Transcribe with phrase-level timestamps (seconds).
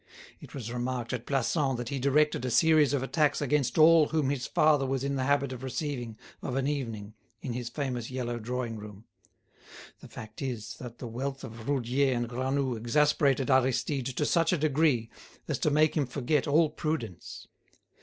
[0.39, 4.31] It was remarked at Plassans that he directed a series of attacks against all whom
[4.31, 8.39] his father was in the habit of receiving of an evening in his famous yellow
[8.39, 9.05] drawing room.
[9.99, 14.57] The fact is that the wealth of Roudier and Granoux exasperated Aristide to such a
[14.57, 15.11] degree
[15.47, 17.47] as to make him forget all prudence.